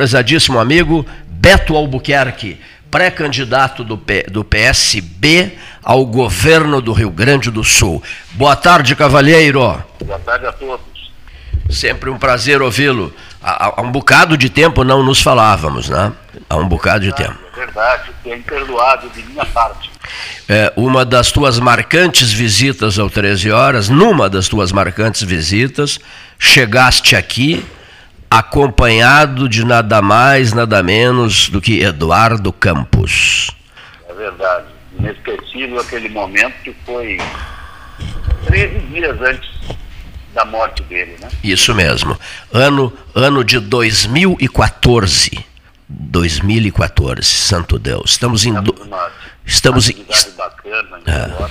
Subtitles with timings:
[0.00, 2.58] prezadíssimo amigo Beto Albuquerque,
[2.90, 8.02] pré-candidato do, do PSB ao governo do Rio Grande do Sul.
[8.30, 9.60] Boa tarde, cavalheiro.
[10.02, 11.12] Boa tarde a todos.
[11.68, 13.12] Sempre um prazer ouvi-lo.
[13.42, 16.10] Há, há, um bocado de tempo não nos falávamos, né?
[16.48, 17.38] Há um bocado de tempo.
[17.52, 19.90] É verdade, é imperdoável de minha parte.
[20.48, 26.00] É, uma das tuas marcantes visitas ao 13 Horas, numa das tuas marcantes visitas,
[26.38, 27.62] chegaste aqui
[28.30, 33.50] acompanhado de nada mais, nada menos do que Eduardo Campos.
[34.08, 34.66] É verdade.
[34.98, 37.18] Inesquecível aquele momento que foi
[38.46, 39.50] 13 dias antes
[40.32, 41.28] da morte dele, né?
[41.42, 42.16] Isso mesmo.
[42.52, 45.50] Ano, ano de 2014.
[45.92, 48.12] 2014, santo Deus.
[48.12, 48.54] Estamos em.
[48.54, 48.72] Do...
[49.44, 50.06] Estamos em.
[50.36, 51.50] bacana, é.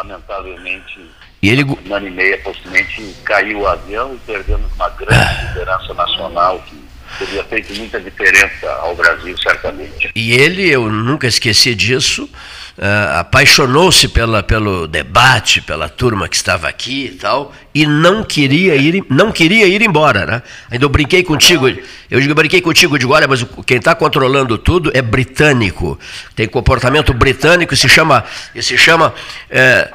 [0.00, 1.00] Lamentavelmente
[1.42, 1.64] e ele...
[1.64, 6.76] Um ano e meio, possivelmente, caiu o avião e perdemos uma grande liderança nacional que
[7.18, 10.10] teria feito muita diferença ao Brasil, certamente.
[10.14, 16.68] E ele, eu nunca esqueci disso, uh, apaixonou-se pela, pelo debate, pela turma que estava
[16.68, 20.42] aqui e tal, e não queria ir, não queria ir embora, né?
[20.70, 24.90] Ainda eu brinquei contigo, eu, eu brinquei contigo, de olha, mas quem está controlando tudo
[24.94, 25.98] é britânico,
[26.34, 28.24] tem comportamento britânico e se chama,
[28.54, 29.08] e se chama
[29.50, 29.94] uh,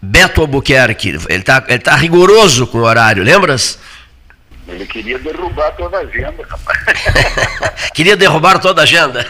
[0.00, 3.78] Beto Albuquerque, ele está ele tá rigoroso com o horário, lembras?
[4.68, 6.78] Ele queria derrubar toda a agenda, rapaz.
[7.94, 9.24] queria derrubar toda a agenda.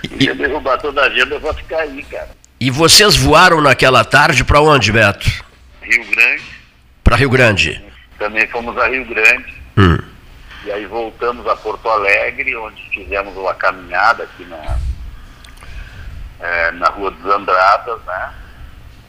[0.00, 2.28] queria derrubar toda a agenda para ficar aí, cara.
[2.60, 5.28] E vocês voaram naquela tarde para onde, Beto?
[5.82, 6.44] Rio Grande.
[7.02, 7.84] Para Rio Grande.
[8.18, 9.54] Também fomos a Rio Grande.
[9.76, 9.98] Hum.
[10.64, 14.78] E aí voltamos a Porto Alegre, onde fizemos uma caminhada aqui na,
[16.40, 18.32] é, na Rua dos Andradas, né?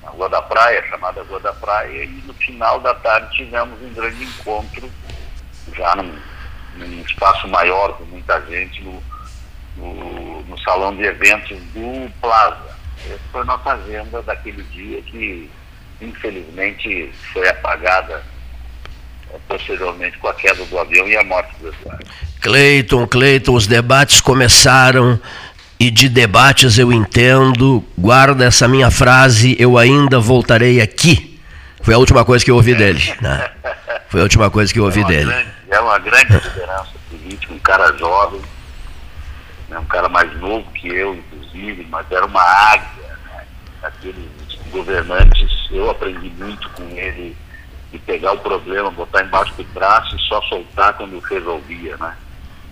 [0.04, 3.94] na Rua da Praia, chamada Rua da Praia, e no final da tarde tivemos um
[3.94, 4.90] grande encontro,
[5.78, 6.12] já num,
[6.78, 9.02] num espaço maior, com muita gente, no,
[9.78, 12.76] no, no, salão de eventos do Plaza.
[13.06, 15.50] Essa foi a nossa agenda daquele dia que,
[16.02, 18.24] infelizmente, foi apagada
[19.34, 22.06] é, posteriormente com a queda do avião e a morte do Eduardo.
[22.42, 25.20] Cleiton, Cleiton, os debates começaram
[25.80, 31.40] e de debates eu entendo, guarda essa minha frase, eu ainda voltarei aqui.
[31.82, 33.02] Foi a última coisa que eu ouvi dele.
[33.22, 33.50] Né?
[34.10, 35.32] Foi a última coisa que eu ouvi é dele.
[35.32, 38.42] Grande, é uma grande liderança política, um cara jovem,
[39.70, 43.46] né, um cara mais novo que eu, inclusive, mas era uma águia, né?
[43.84, 44.30] Aqueles
[44.72, 47.36] governantes, eu aprendi muito com ele
[47.92, 52.16] de pegar o problema, botar embaixo do braço e só soltar quando resolvia, né?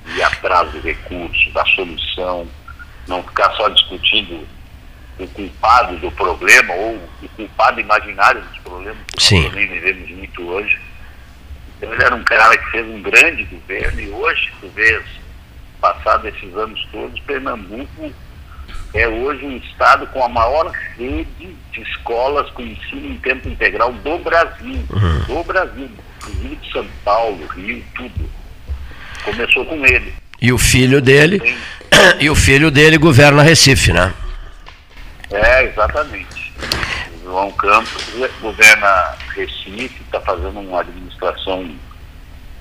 [0.08, 2.48] Ir atrás do recurso, da solução
[3.08, 4.48] não ficar só discutindo
[5.20, 9.42] o culpado do problema ou o culpado imaginário dos problemas que Sim.
[9.44, 10.80] nós também vivemos muito hoje.
[11.78, 15.04] Então ele era um cara que fez um grande governo e hoje, tu vês,
[15.82, 18.12] passado esses anos todos, Pernambuco
[18.96, 23.92] é hoje um estado com a maior rede de escolas com ensino em tempo integral
[23.92, 24.86] do Brasil.
[24.90, 25.20] Uhum.
[25.28, 25.90] Do Brasil.
[26.18, 28.30] Inclusive de São Paulo, Rio, tudo.
[29.26, 30.14] Começou com ele.
[30.42, 31.42] E o filho dele,
[32.20, 34.14] e o filho dele governa Recife, né?
[35.30, 36.35] É, exatamente.
[37.36, 41.70] João Campos governa Recife, está fazendo uma administração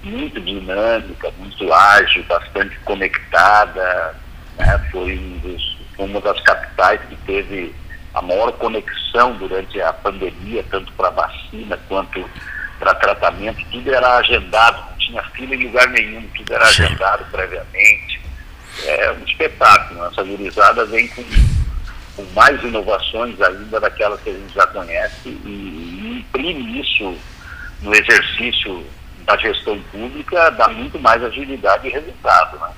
[0.02, 4.16] muito dinâmica, muito ágil, bastante conectada.
[4.58, 4.88] Né?
[4.90, 7.72] Foi um dos, uma das capitais que teve
[8.14, 12.28] a maior conexão durante a pandemia, tanto para vacina quanto
[12.80, 13.64] para tratamento.
[13.70, 18.20] Tudo era agendado, não tinha fila em lugar nenhum, tudo era agendado previamente.
[18.86, 20.04] É um espetáculo.
[20.04, 21.22] Essa gurizada vem com,
[22.16, 27.16] com mais inovações ainda daquelas que a gente já conhece e, imprime isso
[27.82, 28.84] no exercício
[29.25, 32.58] da gestão pública, dá muito mais agilidade e resultado.
[32.58, 32.70] Né?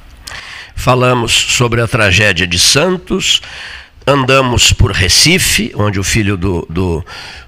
[0.74, 3.40] Falamos sobre a tragédia de Santos,
[4.06, 7.04] andamos por Recife, onde o filho do, do,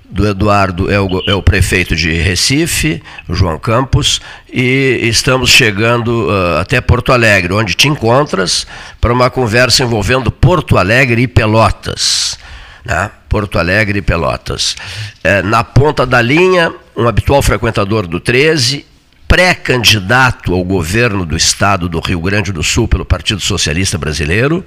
[0.08, 4.20] do Eduardo é o, é o, prefeito de Recife, João Campos,
[4.50, 8.66] e estamos chegando uh, até Porto Alegre, onde te encontras
[9.00, 12.38] para uma conversa envolvendo Porto Alegre e Pelotas.
[12.84, 13.10] Né?
[13.28, 14.76] Porto Alegre e Pelotas.
[15.22, 18.86] É, na ponta da linha, um habitual frequentador do 13,
[19.28, 24.64] pré-candidato ao governo do estado do Rio Grande do Sul pelo Partido Socialista Brasileiro.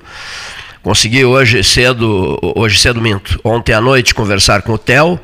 [0.83, 5.19] Consegui hoje cedo, hoje cedo minto, ontem à noite conversar com o Theo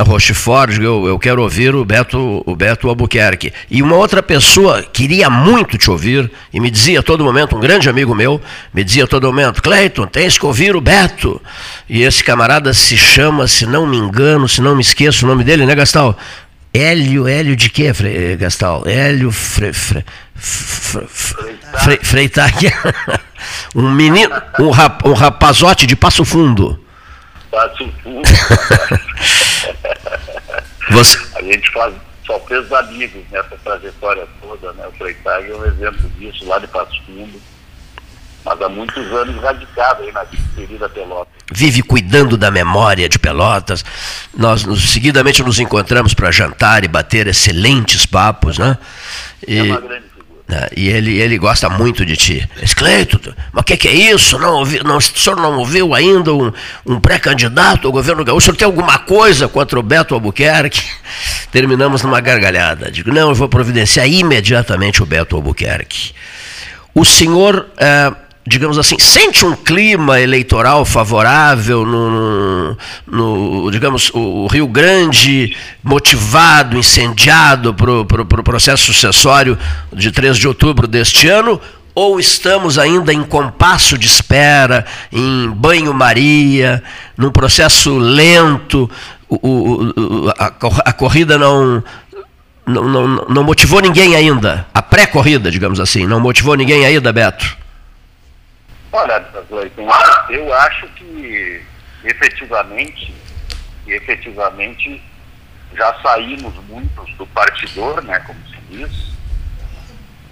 [0.00, 3.52] Rochefort, eu, eu quero ouvir o Beto, o Beto Albuquerque.
[3.70, 7.60] E uma outra pessoa queria muito te ouvir e me dizia a todo momento, um
[7.60, 8.40] grande amigo meu,
[8.74, 11.40] me dizia a todo momento, Cleiton, tens que ouvir o Beto.
[11.88, 15.44] E esse camarada se chama, se não me engano, se não me esqueço o nome
[15.44, 16.16] dele, né, Gastal?
[16.72, 17.90] Hélio, Hélio de quê,
[18.38, 18.84] Gastal?
[18.86, 20.04] Hélio Fre, Fre,
[22.02, 22.72] Freitag.
[23.74, 26.82] um menino, um, rap, um rapazote de Passo Fundo.
[27.50, 28.28] Passo Fundo.
[30.90, 31.18] Você...
[31.36, 31.94] A gente faz,
[32.26, 34.86] só fez amigos nessa trajetória toda, né?
[34.86, 37.40] O Freitag é um exemplo disso, lá de Passo Fundo
[38.44, 41.32] mas há muitos anos radicado aí na querida Pelotas.
[41.52, 43.84] Vive cuidando da memória de Pelotas.
[44.36, 48.78] Nós nos, seguidamente nos encontramos para jantar e bater excelentes papos, né?
[49.46, 50.09] E, é uma grande.
[50.50, 52.50] Né, e ele, ele gosta muito de ti.
[52.60, 53.20] Escleito,
[53.52, 54.36] mas o que, que, é isso?
[54.36, 56.52] Não, ouvi, não, o senhor não ouviu ainda um,
[56.84, 58.38] um pré-candidato ao governo gaúcho?
[58.38, 60.82] O senhor tem alguma coisa contra o Beto Albuquerque?
[61.52, 62.90] Terminamos numa gargalhada.
[62.90, 66.14] Digo, não, eu vou providenciar imediatamente o Beto Albuquerque.
[66.92, 67.68] O senhor.
[67.78, 68.12] Eh,
[68.46, 72.76] digamos assim, sente um clima eleitoral favorável no,
[73.06, 79.58] no digamos, o Rio Grande motivado, incendiado para o pro, pro processo sucessório
[79.92, 81.60] de 3 de outubro deste ano?
[81.94, 86.82] Ou estamos ainda em compasso de espera, em banho-maria,
[87.16, 88.88] num processo lento,
[89.28, 90.52] o, o, a,
[90.86, 91.82] a corrida não,
[92.66, 97.60] não, não, não motivou ninguém ainda, a pré-corrida, digamos assim, não motivou ninguém ainda, Beto?
[98.92, 99.24] Olha,
[100.30, 101.64] eu acho que
[102.02, 103.14] efetivamente,
[103.86, 105.02] efetivamente
[105.74, 109.12] já saímos muitos do partidor, né, como se diz,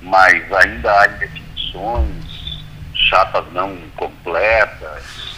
[0.02, 2.64] mas ainda há definições,
[2.94, 5.36] chapas não completas,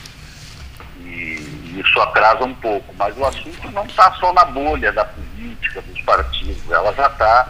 [1.00, 2.94] e isso atrasa um pouco.
[2.96, 7.48] Mas o assunto não está só na bolha da política, dos partidos, ela já está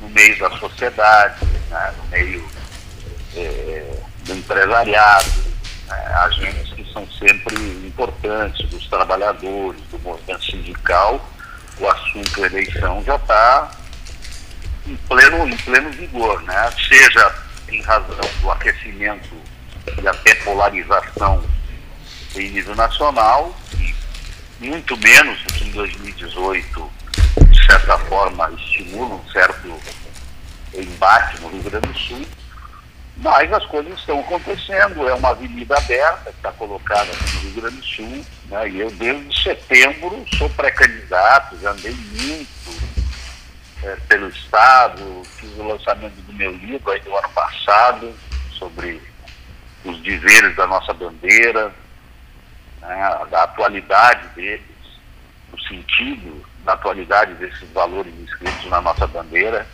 [0.00, 2.48] no meio da sociedade, né, no meio.
[3.36, 3.97] É,
[4.28, 5.30] do empresariado,
[5.88, 11.26] né, agentes que são sempre importantes, dos trabalhadores, do movimento sindical,
[11.80, 13.70] o assunto eleição já está
[14.86, 16.70] em pleno, em pleno vigor, né?
[16.88, 17.34] seja
[17.68, 19.34] em razão do aquecimento
[20.02, 21.42] e até polarização
[22.34, 23.94] em nível nacional, e
[24.66, 26.90] muito menos do que em 2018,
[27.50, 29.80] de certa forma, estimula um certo
[30.74, 32.26] embate no Rio Grande do Sul,
[33.18, 37.76] mas as coisas estão acontecendo, é uma avenida aberta que está colocada no Rio Grande
[37.76, 38.68] do Sul, né?
[38.68, 42.48] e eu desde setembro sou pré-candidato, já andei muito
[43.82, 48.14] é, pelo Estado, fiz o lançamento do meu livro aí do ano passado,
[48.52, 49.02] sobre
[49.84, 51.72] os dizeres da nossa bandeira,
[52.80, 53.26] né?
[53.30, 54.62] da atualidade deles,
[55.52, 59.66] o sentido da atualidade desses valores inscritos na nossa bandeira,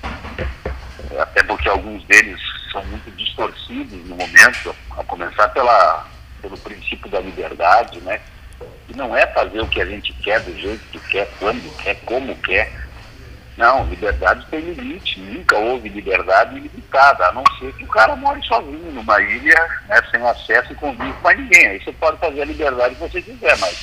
[1.19, 2.41] até porque alguns deles
[2.75, 6.07] são muito distorcidos no momento, a começar pela,
[6.43, 8.21] pelo princípio da liberdade, né?
[8.89, 11.95] E não é fazer o que a gente quer, do jeito que quer, quando quer,
[12.05, 12.85] como quer.
[13.57, 18.45] Não, liberdade tem limite, nunca houve liberdade ilimitada, a não ser que o cara more
[18.45, 21.69] sozinho numa ilha, né, sem acesso e convívio com ninguém.
[21.69, 23.77] Aí você pode fazer a liberdade que você quiser, mas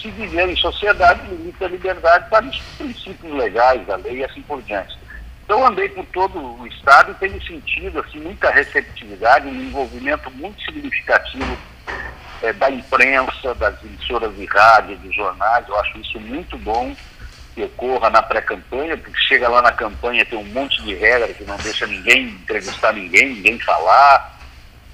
[0.00, 4.42] se viver em sociedade, limita a liberdade para os princípios legais da lei e assim
[4.42, 4.99] por diante.
[5.50, 10.62] Então andei por todo o estado e tenho sentido assim, muita receptividade, um envolvimento muito
[10.62, 11.58] significativo
[12.40, 15.68] é, da imprensa, das emissoras de rádio, dos jornais.
[15.68, 16.94] Eu acho isso muito bom
[17.52, 21.42] que ocorra na pré-campanha, porque chega lá na campanha tem um monte de regra que
[21.42, 24.38] não deixa ninguém entrevistar ninguém, ninguém falar.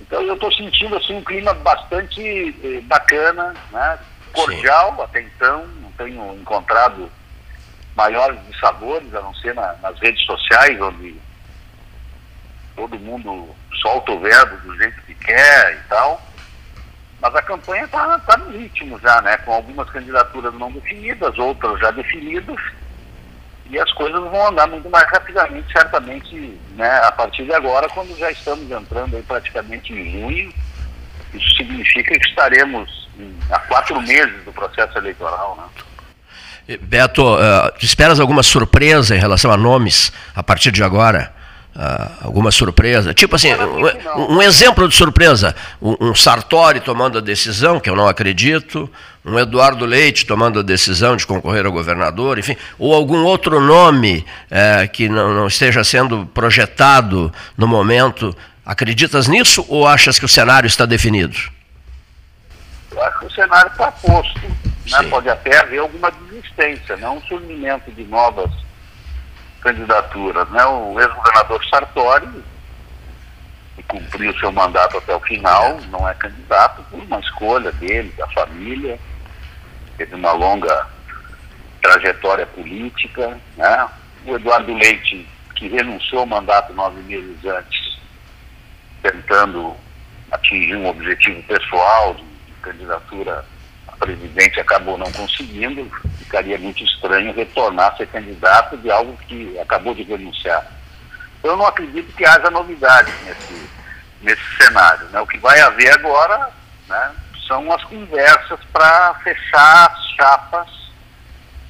[0.00, 2.18] Então eu estou sentindo assim um clima bastante
[2.64, 3.98] eh, bacana, né?
[4.32, 5.02] cordial Sim.
[5.02, 7.10] até então, não tenho encontrado
[7.96, 11.16] maiores de sabores, a não ser na, nas redes sociais, onde
[12.76, 13.48] todo mundo
[13.80, 16.20] solta o verbo do jeito que quer e tal.
[17.20, 19.38] Mas a campanha está tá no ritmo já, né?
[19.38, 22.60] Com algumas candidaturas não definidas, outras já definidas.
[23.68, 26.36] E as coisas vão andar muito mais rapidamente, certamente,
[26.76, 30.54] né, a partir de agora, quando já estamos entrando aí praticamente em junho.
[31.34, 33.08] Isso significa que estaremos
[33.50, 35.82] há quatro meses do processo eleitoral, né?
[36.82, 41.32] Beto, uh, esperas alguma surpresa em relação a nomes a partir de agora?
[41.76, 43.14] Uh, alguma surpresa?
[43.14, 47.94] Tipo assim, um, um exemplo de surpresa: um, um, Sartori tomando a decisão, que eu
[47.94, 48.90] não acredito,
[49.24, 54.24] um Eduardo Leite tomando a decisão de concorrer a governador, enfim, ou algum outro nome
[54.50, 58.34] uh, que não, não esteja sendo projetado no momento.
[58.64, 61.36] Acreditas nisso ou achas que o cenário está definido?
[62.90, 64.40] Eu acho que o cenário está posto.
[64.90, 65.08] Né?
[65.10, 68.50] Pode até haver alguma desistência, não um surgimento de novas
[69.60, 70.48] candidaturas.
[70.50, 70.64] Né?
[70.64, 72.28] O ex-governador Sartori
[73.76, 78.26] que cumpriu seu mandato até o final, não é candidato por uma escolha dele, da
[78.28, 78.98] família,
[79.98, 80.86] teve uma longa
[81.82, 83.38] trajetória política.
[83.56, 83.88] Né?
[84.24, 87.98] O Eduardo Leite que renunciou ao mandato nove meses antes,
[89.02, 89.74] tentando
[90.30, 92.24] atingir um objetivo pessoal de,
[92.62, 93.44] candidatura
[93.98, 99.94] presidente, acabou não conseguindo, ficaria muito estranho retornar a ser candidato de algo que acabou
[99.94, 100.66] de renunciar.
[101.42, 103.70] Eu não acredito que haja novidade nesse,
[104.22, 105.06] nesse cenário.
[105.08, 105.20] Né?
[105.20, 106.50] O que vai haver agora
[106.88, 107.12] né,
[107.46, 110.68] são as conversas para fechar as chapas,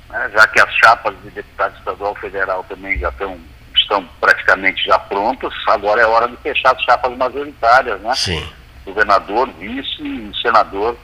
[0.08, 3.38] né, já que as chapas de deputado estadual federal também já estão,
[3.74, 8.14] estão praticamente já prontas, agora é hora de fechar as chapas majoritárias, né?
[8.14, 8.48] Sim.
[8.84, 10.96] Governador, vice e senador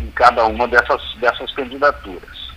[0.00, 2.52] em cada uma dessas, dessas candidaturas.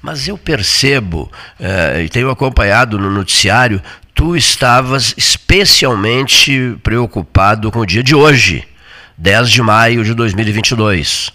[0.00, 3.82] Mas eu percebo, eh, e tenho acompanhado no noticiário,
[4.14, 8.66] tu estavas especialmente preocupado com o dia de hoje,
[9.16, 11.32] 10 de maio de 2022,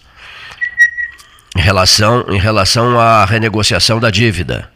[1.57, 4.71] em relação, em relação à renegociação da dívida.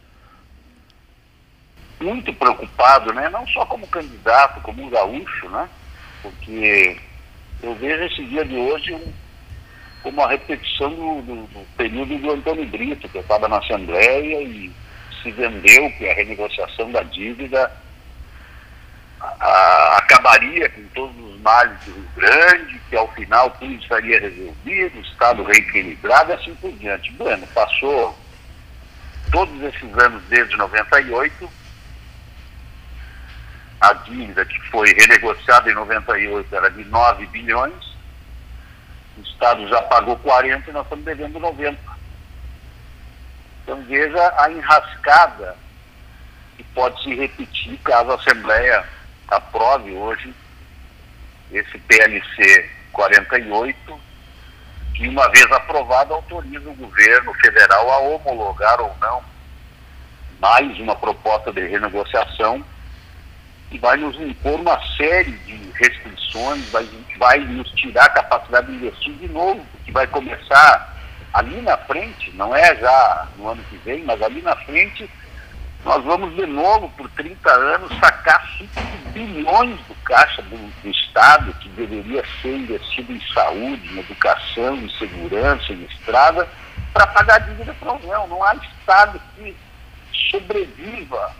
[2.00, 3.28] Muito preocupado, né?
[3.30, 5.68] não só como candidato, como um gaúcho, né?
[6.22, 6.98] porque
[7.62, 9.12] eu vejo esse dia de hoje um
[10.06, 14.72] como a repetição do, do, do período do Antônio Brito, que estava na Assembleia e
[15.20, 17.72] se vendeu que a renegociação da dívida
[19.20, 24.20] a, a, acabaria com todos os males do Rio Grande, que ao final tudo estaria
[24.20, 27.10] resolvido, o Estado reequilibrado e assim por diante.
[27.14, 28.16] Bueno, passou
[29.32, 31.50] todos esses anos desde 98,
[33.80, 37.85] a dívida que foi renegociada em 98 era de 9 bilhões,
[39.16, 41.78] o Estado já pagou 40 e nós estamos devendo 90.
[43.62, 45.56] Então veja a enrascada
[46.56, 48.84] que pode se repetir caso a Assembleia
[49.28, 50.32] aprove hoje
[51.52, 54.00] esse PLC 48,
[54.94, 59.36] que uma vez aprovado autoriza o governo federal a homologar ou não
[60.40, 62.64] mais uma proposta de renegociação
[63.70, 66.15] que vai nos impor uma série de restrições,
[66.70, 66.88] vai,
[67.18, 70.94] vai nos tirar a capacidade de investir de novo, que vai começar
[71.32, 75.08] ali na frente, não é já no ano que vem, mas ali na frente,
[75.84, 78.70] nós vamos de novo, por 30 anos, sacar 5
[79.12, 84.90] bilhões do caixa do, do Estado, que deveria ser investido em saúde, em educação, em
[84.98, 86.48] segurança, em estrada,
[86.92, 88.26] para pagar a dívida para a União.
[88.28, 89.56] Não há Estado que
[90.30, 91.34] sobreviva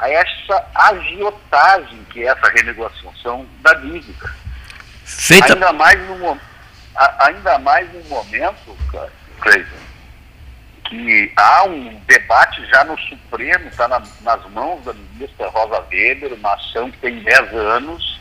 [0.00, 4.34] a essa agiotagem que é essa renegociação da dívida.
[5.04, 5.52] Feita...
[5.52, 6.40] Ainda mais no,
[7.18, 8.76] ainda mais no momento,
[9.40, 9.76] Cleiton,
[10.84, 16.32] que há um debate já no Supremo, está na, nas mãos da ministra Rosa Weber,
[16.32, 18.20] uma ação que tem 10 anos,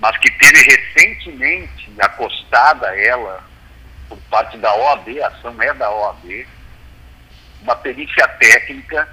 [0.00, 3.44] mas que teve recentemente acostada ela
[4.08, 6.46] por parte da OAB, a ação é da OAB,
[7.62, 9.06] uma perícia técnica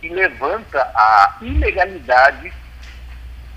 [0.00, 2.52] que levanta a ilegalidade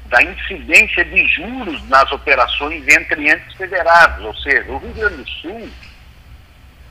[0.06, 4.24] da incidência de juros nas operações entre entes federados.
[4.26, 5.70] Ou seja, o Rio Grande do Sul,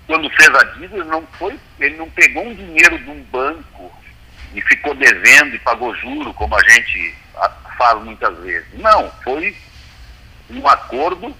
[0.06, 3.92] quando fez a dívida, não foi, ele não pegou um dinheiro de um banco
[4.54, 7.14] e ficou devendo e pagou juro, como a gente
[7.78, 8.68] fala muitas vezes.
[8.74, 9.56] Não, foi
[10.50, 11.34] um acordo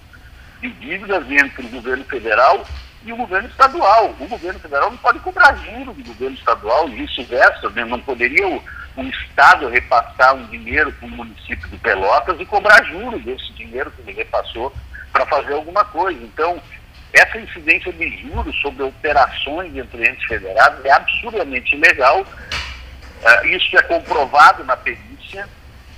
[0.61, 2.65] de dívidas entre o governo federal
[3.05, 4.15] e o governo estadual.
[4.19, 7.71] O governo federal não pode cobrar juros do governo estadual e vice-versa.
[7.71, 7.85] Né?
[7.85, 8.63] Não poderia o,
[9.03, 14.03] Estado repassar um dinheiro para o município de Pelotas e cobrar juros desse dinheiro que
[14.03, 14.73] ele repassou
[15.11, 16.23] para fazer alguma coisa.
[16.23, 16.61] Então,
[17.13, 22.21] essa incidência de juros sobre operações entre entes federados é absurdamente ilegal.
[22.21, 25.49] Uh, isso é comprovado na perícia.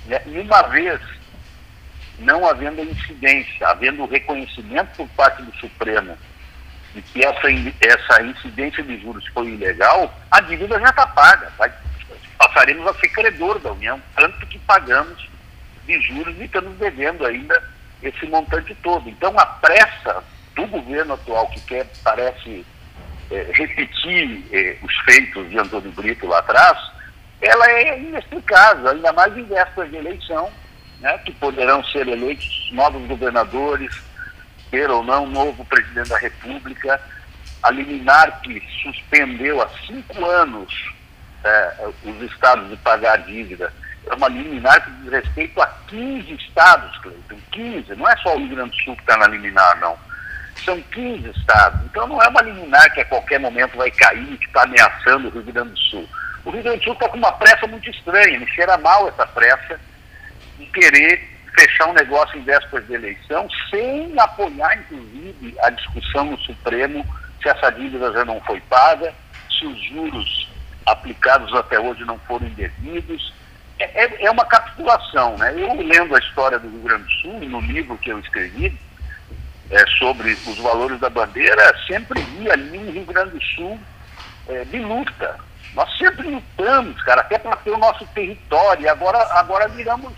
[0.05, 0.21] Né?
[0.25, 1.01] E uma vez
[2.19, 6.17] não havendo incidência, havendo reconhecimento por parte do Supremo
[6.95, 7.47] de que essa,
[7.81, 11.51] essa incidência de juros foi ilegal, a dívida já está paga.
[11.57, 11.71] Vai,
[12.37, 15.29] passaremos a ser credor da União, tanto que pagamos
[15.85, 17.61] de juros e estamos devendo ainda
[18.01, 19.09] esse montante todo.
[19.09, 20.23] Então, a pressa
[20.55, 22.65] do governo atual, que quer, parece,
[23.29, 26.77] é, repetir é, os feitos de Antônio Brito lá atrás,
[27.41, 30.49] ela é inexplicável, ainda mais em véspera de eleição,
[31.01, 33.93] né, que poderão ser eleitos novos governadores,
[34.71, 36.99] ter ou não novo presidente da República,
[37.63, 40.71] a liminar que suspendeu há cinco anos
[41.43, 43.71] é, os estados de pagar a dívida,
[44.07, 48.39] é uma liminar que diz respeito a 15 estados, Cleiton, 15, não é só o
[48.39, 49.97] Rio Grande do Sul que está na liminar, não.
[50.63, 51.81] São 15 estados.
[51.85, 55.31] Então não é uma liminar que a qualquer momento vai cair, que está ameaçando o
[55.31, 56.09] Rio Grande do Sul.
[56.43, 59.25] O Rio Grande do Sul está com uma pressa muito estranha, me cheira mal essa
[59.27, 59.79] pressa
[60.57, 66.37] de querer fechar um negócio em vésperas de eleição, sem apoiar, inclusive, a discussão no
[66.39, 67.05] Supremo
[67.41, 69.13] se essa dívida já não foi paga,
[69.49, 70.49] se os juros
[70.85, 73.33] aplicados até hoje não foram indevidos.
[73.77, 75.37] É, é, é uma capitulação.
[75.37, 75.53] Né?
[75.55, 78.77] Eu lendo a história do Rio Grande do Sul, no livro que eu escrevi
[79.69, 83.79] é, sobre os valores da bandeira, sempre vi ali no Rio Grande do Sul
[84.47, 85.37] é, de luta.
[85.75, 88.89] Nós sempre lutamos, cara, até para ter o nosso território.
[88.89, 90.13] Agora, agora viramos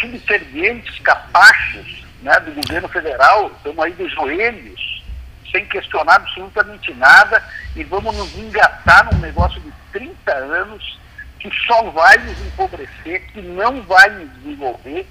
[0.00, 5.04] subservientes, capachos né, do governo federal, estamos aí de joelhos,
[5.50, 7.42] sem questionar absolutamente nada,
[7.74, 10.98] e vamos nos engatar num negócio de 30 anos
[11.38, 15.06] que só vai nos empobrecer, que não vai nos desenvolver,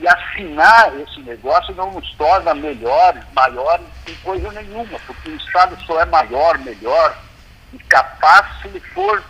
[0.00, 5.76] e assinar esse negócio não nos torna melhores, maiores, em coisa nenhuma, porque o Estado
[5.84, 7.16] só é maior, melhor
[7.72, 9.22] e capaz se ele for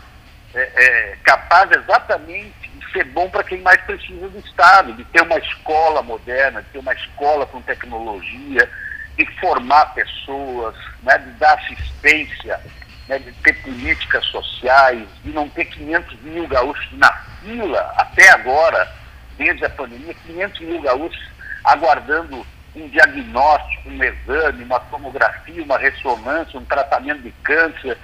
[0.54, 2.57] é, é, capaz exatamente
[2.92, 6.78] ser bom para quem mais precisa do Estado, de ter uma escola moderna, de ter
[6.78, 8.70] uma escola com tecnologia,
[9.16, 12.60] de formar pessoas, né, de dar assistência,
[13.08, 18.90] né, de ter políticas sociais, de não ter 500 mil gaúchos na fila, até agora,
[19.36, 21.28] desde a pandemia, 500 mil gaúchos
[21.64, 27.96] aguardando um diagnóstico, um exame, uma tomografia, uma ressonância, um tratamento de câncer,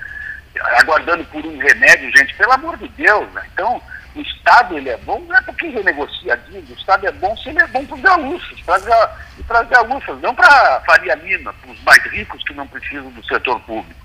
[0.80, 3.42] aguardando por um remédio, gente, pelo amor de Deus, né?
[3.52, 3.80] Então,
[4.14, 7.49] o Estado ele é bom, não é porque renegocia dívida, o Estado é bom se
[7.49, 11.83] ele é bom para os gaúchos, para as gaúchas, não para Faria Lima, para os
[11.83, 14.04] mais ricos que não precisam do setor público.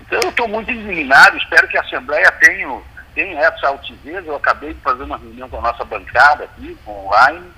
[0.00, 2.80] Então eu estou muito indignado, espero que a Assembleia tenha,
[3.14, 4.26] tenha essa altivez.
[4.26, 7.50] Eu acabei de fazer uma reunião com a nossa bancada aqui, online.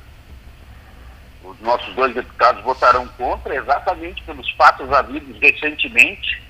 [1.45, 6.43] Os nossos dois deputados votarão contra exatamente pelos fatos havidos recentemente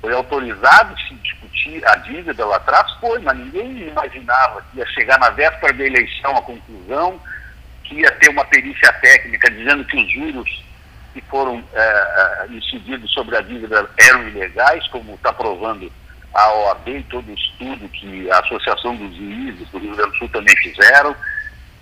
[0.00, 2.90] foi autorizado se discutir a dívida lá atrás?
[3.00, 7.20] Foi, mas ninguém imaginava que ia chegar na véspera da eleição a conclusão,
[7.84, 10.64] que ia ter uma perícia técnica dizendo que os juros
[11.14, 15.90] que foram é, incididos sobre a dívida eram ilegais, como está provando
[16.34, 20.18] a OAB e todo o estudo que a Associação dos Juízes do Rio Grande do
[20.18, 21.16] Sul também fizeram.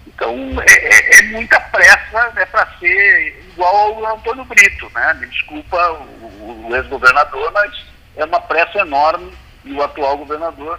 [0.07, 4.89] Então, é, é, é muita pressa né, para ser igual ao Antônio Brito.
[4.95, 5.15] Né?
[5.15, 7.85] Me desculpa o, o ex-governador, mas
[8.17, 9.33] é uma pressa enorme
[9.65, 10.79] e o atual governador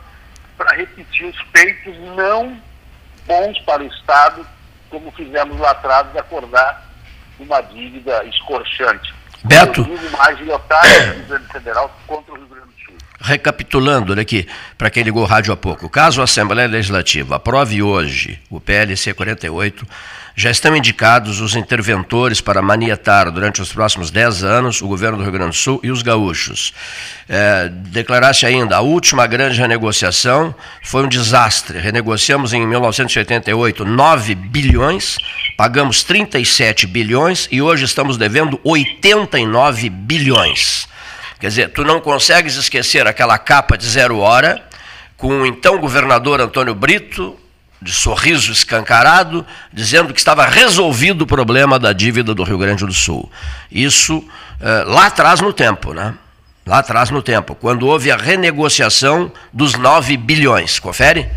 [0.58, 2.58] para repetir os feitos não
[3.26, 4.46] bons para o Estado,
[4.90, 6.86] como fizemos lá atrás de acordar
[7.40, 9.14] uma dívida escorchante.
[9.44, 9.86] Beto.
[10.18, 12.96] Mais agiliotário do governo federal contra o Rio Grande do Sul.
[13.20, 17.82] Recapitulando olha aqui, para quem ligou o rádio há pouco, caso a Assembleia Legislativa aprove
[17.82, 19.86] hoje o PLC 48,
[20.36, 25.24] já estão indicados os interventores para manietar durante os próximos 10 anos o governo do
[25.24, 26.74] Rio Grande do Sul e os gaúchos.
[27.30, 31.80] É, Declarasse ainda, a última grande renegociação foi um desastre.
[31.80, 35.18] Renegociamos em 1988 9 bilhões,
[35.56, 40.88] pagamos 37 bilhões e hoje estamos devendo 89 bilhões.
[41.40, 44.62] Quer dizer, tu não consegues esquecer aquela capa de zero hora
[45.16, 47.38] com o então governador Antônio Brito,
[47.86, 52.92] de sorriso escancarado, dizendo que estava resolvido o problema da dívida do Rio Grande do
[52.92, 53.32] Sul.
[53.72, 54.28] Isso
[54.60, 56.16] eh, lá atrás no tempo, né?
[56.66, 60.80] Lá atrás no tempo, quando houve a renegociação dos 9 bilhões.
[60.80, 61.30] Confere?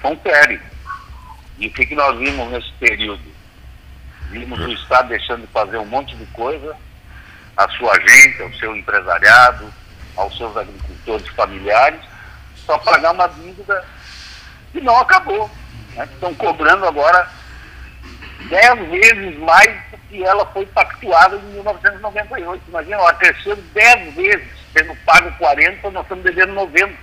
[0.00, 0.60] Confere.
[1.58, 3.20] E o que, que nós vimos nesse período?
[4.30, 6.76] Vimos o Estado deixando de fazer um monte de coisa,
[7.56, 9.74] a sua gente, ao seu empresariado,
[10.16, 12.00] aos seus agricultores familiares,
[12.64, 13.84] só pagar uma dívida
[14.74, 15.50] e não acabou.
[15.94, 16.08] Né?
[16.12, 17.28] Estão cobrando agora
[18.48, 22.62] dez vezes mais do que ela foi pactuada em 1998.
[22.68, 26.94] Imagina, ela cresceu dez vezes, tendo pago 40, nós estamos devendo 90.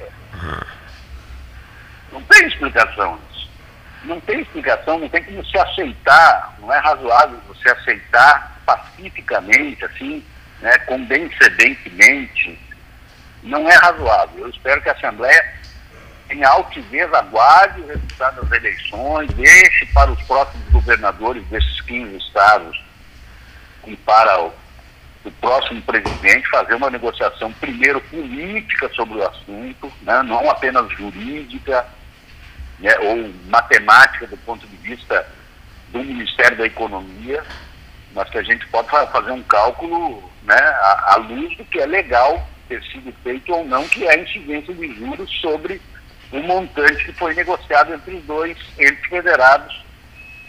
[2.12, 3.50] Não tem explicação isso.
[4.04, 10.24] Não tem explicação, não tem como se aceitar, não é razoável você aceitar pacificamente, assim,
[10.62, 12.60] né, condencedentemente.
[13.44, 14.40] Não é razoável.
[14.40, 15.54] Eu espero que a Assembleia
[16.30, 22.84] em altivez, aguarde o resultado das eleições, deixe para os próximos governadores desses 15 estados
[23.86, 24.54] e para o,
[25.24, 31.86] o próximo presidente fazer uma negociação, primeiro política sobre o assunto, né, não apenas jurídica
[32.80, 35.26] né, ou matemática do ponto de vista
[35.90, 37.44] do Ministério da Economia,
[38.13, 41.86] mas que a gente pode fazer um cálculo né, à, à luz do que é
[41.86, 45.82] legal ter sido feito ou não, que é a incidência de juros sobre
[46.32, 49.86] o montante que foi negociado entre os dois entes federados,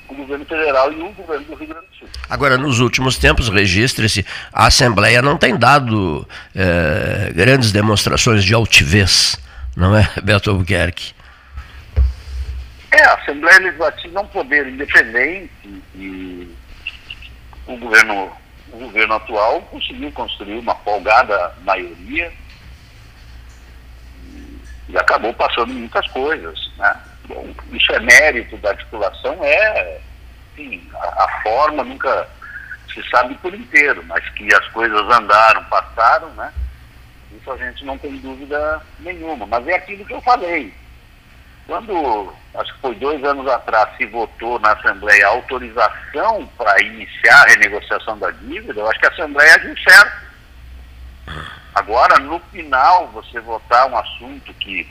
[0.09, 2.09] o governo federal e o governo do Rio Grande do Sul.
[2.29, 9.39] Agora, nos últimos tempos, registre-se, a Assembleia não tem dado é, grandes demonstrações de altivez,
[9.77, 11.15] não é, Beto Albuquerque?
[12.91, 16.49] É, a Assembleia Legislativa é um poder independente e
[17.67, 18.33] o governo,
[18.73, 22.33] o governo atual conseguiu construir uma folgada maioria
[24.89, 26.71] e acabou passando muitas coisas.
[26.77, 26.97] Né?
[27.27, 30.01] Bom, isso é mérito da articulação, é,
[30.53, 32.27] enfim, a, a, forma nunca
[32.93, 36.53] se sabe por inteiro, mas que as coisas andaram, passaram, né?
[37.31, 39.47] Isso a gente não tem dúvida nenhuma.
[39.47, 40.73] Mas é aquilo que eu falei.
[41.67, 47.43] Quando, acho que foi dois anos atrás, se votou na Assembleia a autorização para iniciar
[47.43, 50.29] a renegociação da dívida, eu acho que a Assembleia agiu certo.
[51.79, 54.85] Agora, no final, você votar um assunto que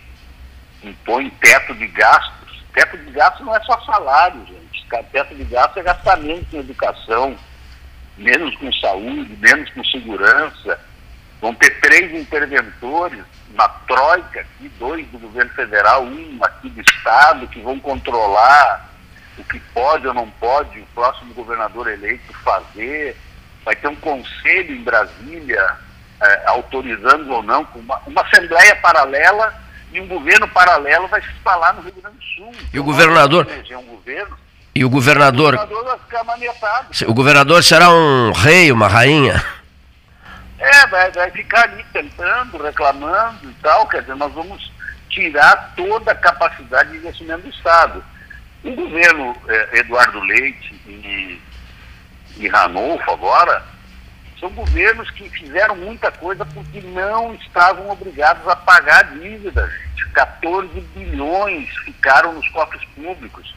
[0.82, 4.88] impõe teto de gastos, teto de gastos não é só salário, gente.
[5.12, 7.36] Teto de gastos é gastamento em educação,
[8.18, 10.80] menos com saúde, menos com segurança.
[11.42, 13.22] Vão ter três interventores
[13.54, 18.90] uma troika aqui, dois do governo federal, um aqui do estado, que vão controlar
[19.38, 23.18] o que pode ou não pode o próximo governador eleito fazer.
[23.66, 25.86] Vai ter um conselho em Brasília
[26.22, 29.54] é, autorizando ou não, uma, uma assembleia paralela
[29.92, 32.52] e um governo paralelo vai se instalar no Rio Grande do Sul.
[32.54, 33.48] E então, o governador?
[33.72, 34.38] Um governo,
[34.76, 35.56] e o governador?
[35.56, 36.88] O governador vai ficar manietado.
[37.08, 39.44] O governador será um rei, uma rainha?
[40.60, 44.72] É, vai, vai ficar ali tentando, reclamando e tal, quer dizer, nós vamos
[45.10, 48.04] tirar toda a capacidade de investimento do Estado.
[48.64, 51.42] O governo eh, Eduardo Leite e,
[52.38, 53.64] e Ranolfo agora
[54.40, 59.72] são governos que fizeram muita coisa porque não estavam obrigados a pagar dívidas.
[60.14, 63.54] 14 bilhões ficaram nos cofres públicos,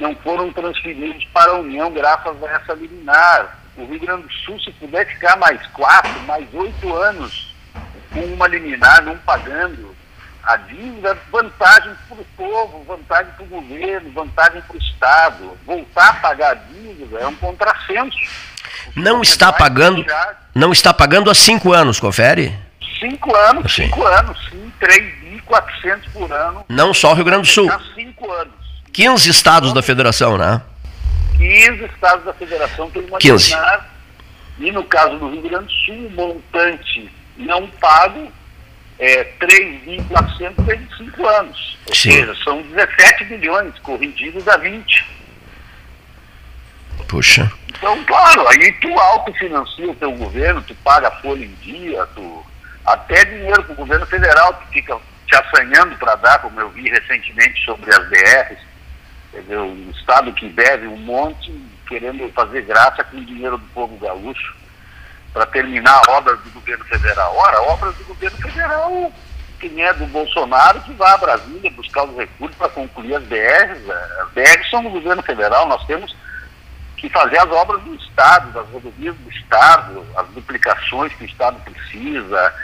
[0.00, 4.58] não foram transferidos para a União graças a essa liminar o Rio Grande do Sul,
[4.60, 7.54] se puder ficar mais quatro, mais oito anos
[8.12, 9.94] com uma liminar, não pagando
[10.44, 15.58] a dívida, vantagem para o povo, vantagem para o governo, vantagem para o Estado.
[15.64, 18.18] Voltar a pagar a dívida é um contrassenso.
[18.94, 20.04] Não está pagando,
[20.54, 22.56] não está pagando há cinco anos, confere?
[22.98, 23.84] Cinco anos, assim.
[23.84, 26.64] cinco anos, sim, 3.400 por ano.
[26.68, 27.70] Não só o Rio Grande do Sul.
[27.70, 28.54] Há cinco anos.
[28.92, 30.62] 15 estados da federação, né?
[31.36, 33.52] 15 estados da federação têm uma 15.
[34.58, 38.32] e no caso do Rio Grande do Sul, o montante não pago
[38.98, 41.78] é 3.400 vezes 5 anos.
[41.86, 42.12] Ou Sim.
[42.12, 45.04] seja, são 17 bilhões corrigidos a 20.
[47.08, 47.50] Puxa.
[47.84, 52.42] Então, claro, aí tu autofinancia o teu governo, tu paga folha em dia, tu
[52.82, 56.88] até dinheiro para o governo federal, tu fica te assanhando para dar, como eu vi
[56.88, 58.58] recentemente sobre as DRs,
[59.34, 61.52] Dizer, um Estado que deve um monte,
[61.86, 64.56] querendo fazer graça com o dinheiro do povo gaúcho
[65.34, 67.36] para terminar obras do governo federal.
[67.36, 69.12] Ora, obras do governo federal,
[69.60, 73.90] quem é do Bolsonaro, que vá a Brasília buscar os recursos para concluir as BRs.
[74.22, 76.16] As BRs são do governo federal, nós temos
[77.04, 81.60] que fazer as obras do Estado, das rodovias do Estado, as duplicações que o Estado
[81.60, 82.54] precisa,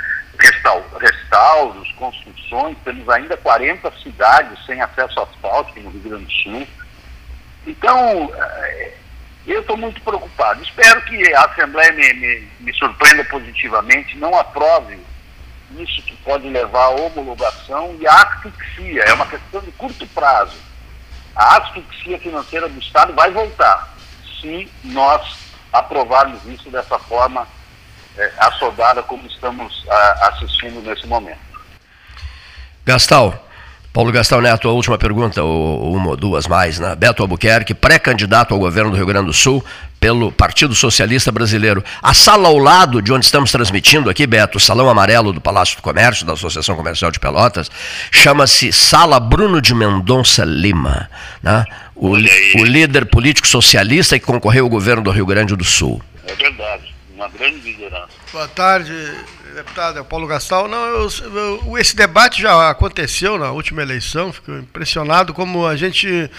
[0.99, 6.69] restauros, construções, temos ainda 40 cidades sem acesso asfáltico no Rio Grande do Sul.
[7.67, 8.95] Então, eh,
[9.47, 10.63] eu estou muito preocupado.
[10.63, 14.99] Espero que a Assembleia me, me, me, surpreenda positivamente, não aprove
[15.77, 19.03] isso que pode levar à homologação e à asfixia.
[19.03, 20.57] É uma questão de curto prazo.
[21.37, 24.00] A asfixia financeira do Estado vai voltar
[24.41, 25.23] se nós
[25.73, 27.47] aprovarmos isso dessa forma
[28.17, 31.39] é, assodada como estamos a, assistindo nesse momento.
[32.85, 33.47] Gastal,
[33.93, 36.95] Paulo Gastal Neto, a última pergunta, ou uma ou duas mais, né?
[36.95, 39.65] Beto Albuquerque, pré-candidato ao governo do Rio Grande do Sul
[39.99, 41.85] pelo Partido Socialista Brasileiro.
[42.01, 45.77] A sala ao lado de onde estamos transmitindo aqui, Beto, o Salão Amarelo do Palácio
[45.77, 47.71] do Comércio, da Associação Comercial de Pelotas,
[48.13, 51.11] chama-se Sala Bruno de Mendonça Lima,
[51.43, 51.65] né?
[52.01, 56.03] O, o líder político socialista que concorreu ao governo do Rio Grande do Sul.
[56.27, 58.09] É verdade uma grande liderança.
[58.33, 58.95] Boa tarde,
[59.55, 60.67] deputado é Paulo Gastal.
[60.67, 66.31] Não, eu, eu, esse debate já aconteceu na última eleição, fico impressionado como a gente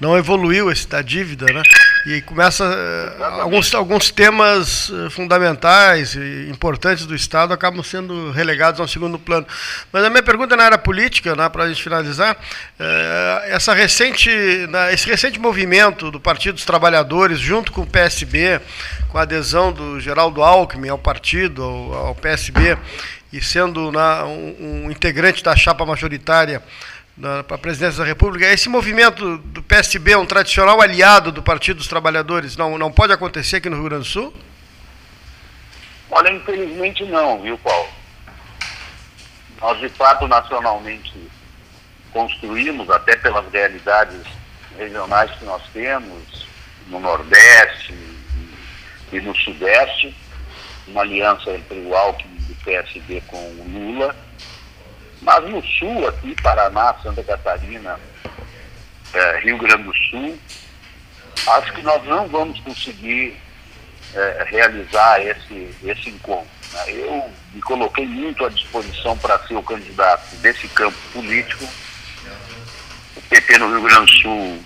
[0.00, 1.62] não evoluiu esse da dívida, né?
[2.06, 8.80] E começa eh, alguns, alguns temas eh, fundamentais e importantes do Estado acabam sendo relegados
[8.80, 9.46] ao segundo plano.
[9.92, 12.38] Mas a minha pergunta na área política, né, para a gente finalizar,
[12.78, 14.30] é, essa recente,
[14.70, 18.58] né, esse recente movimento do Partido dos Trabalhadores junto com o PSB,
[19.08, 22.78] com a adesão do Geraldo Alckmin ao partido, ao, ao PSB,
[23.30, 26.62] e sendo né, um, um integrante da chapa majoritária
[27.18, 28.46] para a presidência da República.
[28.46, 33.56] Esse movimento do PSB, um tradicional aliado do Partido dos Trabalhadores, não, não pode acontecer
[33.56, 34.34] aqui no Rio Grande do Sul?
[36.10, 37.88] Olha, infelizmente não, viu, Paulo?
[39.60, 41.14] Nós, de fato, nacionalmente
[42.12, 44.22] construímos, até pelas realidades
[44.76, 46.46] regionais que nós temos,
[46.88, 47.94] no Nordeste
[49.12, 50.16] e no Sudeste,
[50.88, 54.16] uma aliança entre o Alckmin do PSB com o Lula,
[55.22, 57.98] Mas no sul, aqui, Paraná, Santa Catarina,
[59.12, 60.38] é, Rio Grande do Sul,
[61.46, 63.36] acho que nós não vamos conseguir
[64.14, 66.48] é, realizar esse, esse encontro.
[66.72, 66.84] Né?
[66.88, 71.68] Eu me coloquei muito à disposição para ser o candidato desse campo político.
[73.16, 74.64] O PT no Rio Grande do Sul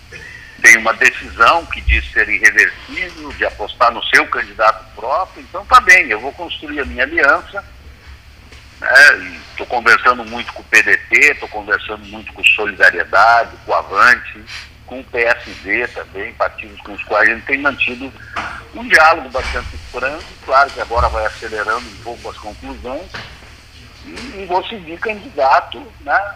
[0.62, 5.78] tem uma decisão que diz ser irreversível, de apostar no seu candidato próprio, então tá
[5.80, 7.62] bem, eu vou construir a minha aliança.
[8.80, 9.70] Estou né?
[9.70, 14.44] conversando muito com o PDT, estou conversando muito com Solidariedade, com o Avante,
[14.86, 18.12] com o PSD também, partidos com os quais a gente tem mantido
[18.74, 23.10] um diálogo bastante franco, claro que agora vai acelerando um pouco as conclusões,
[24.04, 26.34] e, e vou seguir candidato né,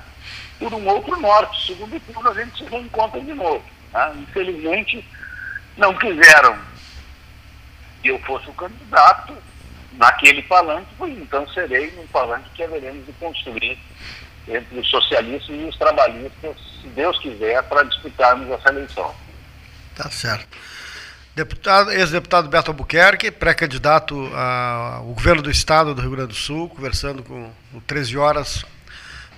[0.59, 1.67] por um outro norte.
[1.67, 3.65] Segundo turno a gente se reencontra de novo.
[3.93, 4.13] Né?
[4.17, 5.05] Infelizmente,
[5.77, 6.59] não quiseram
[8.03, 9.37] que eu fosse o candidato
[9.99, 13.79] naquele palanque, então serei no palanque que haveremos de construir
[14.47, 19.15] entre os socialistas e os trabalhistas, se Deus quiser, para disputarmos essa eleição.
[19.95, 20.57] Tá certo.
[21.35, 27.23] Deputado, ex-deputado Beto Albuquerque, pré-candidato ao governo do estado do Rio Grande do Sul, conversando
[27.23, 28.65] com o 13 horas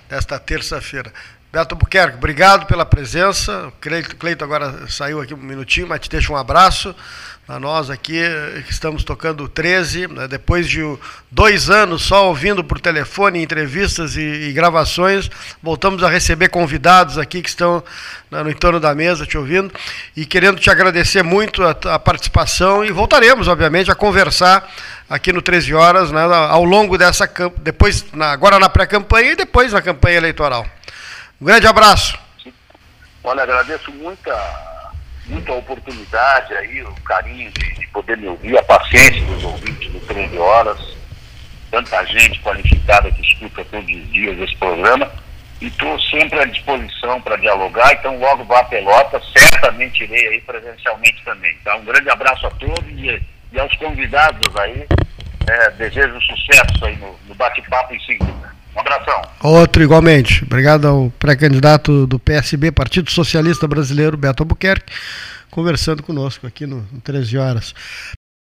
[0.07, 1.11] desta terça-feira.
[1.51, 3.67] Beto Albuquerque, obrigado pela presença.
[3.67, 3.73] O
[4.17, 6.95] Cleito, agora saiu aqui um minutinho, mas te deixo um abraço
[7.45, 8.21] a nós aqui
[8.65, 10.79] que estamos tocando 13, né, depois de
[11.29, 15.29] dois anos só ouvindo por telefone, entrevistas e, e, gravações,
[15.61, 17.83] voltamos a receber convidados aqui que estão
[18.29, 19.73] né, no entorno da mesa te ouvindo
[20.15, 24.71] e querendo te agradecer muito a, a participação e voltaremos, obviamente, a conversar
[25.09, 29.73] aqui no 13 Horas né, ao longo dessa, depois, na, agora na pré-campanha e depois
[29.73, 30.65] na campanha eleitoral.
[31.41, 32.19] Um grande abraço.
[33.23, 34.71] Olha, agradeço muito a
[35.25, 39.91] muito a oportunidade aí, o carinho de, de, poder me ouvir, a paciência dos ouvintes
[39.91, 40.79] do 13 Horas,
[41.69, 45.09] tanta gente qualificada que escuta todos os dias esse programa,
[45.61, 50.41] e estou sempre à disposição para dialogar, então logo vá a pelota, certamente irei aí
[50.41, 51.55] presencialmente também.
[51.61, 54.85] Então um grande abraço a todos e, e aos convidados aí,
[55.47, 58.60] é, desejo sucesso aí no, no bate-papo em seguida.
[58.75, 59.21] Um abração.
[59.43, 60.43] Outro igualmente.
[60.43, 64.93] Obrigado ao pré-candidato do PSB, Partido Socialista Brasileiro, Beto Albuquerque,
[65.49, 67.73] conversando conosco aqui no, no 13 Horas.